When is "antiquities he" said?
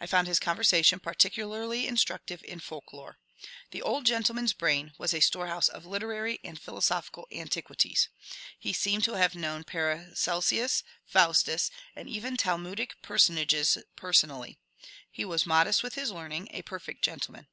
7.30-8.72